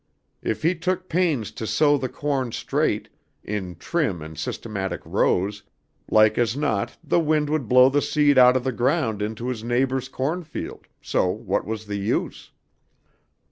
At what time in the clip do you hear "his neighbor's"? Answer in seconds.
9.47-10.09